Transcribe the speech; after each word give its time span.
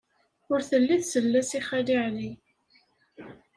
Ur 0.51 0.59
telli 0.69 0.95
tsell-as 1.01 1.49
i 1.57 1.59
Xali 1.67 1.95
Ɛli. 2.05 2.31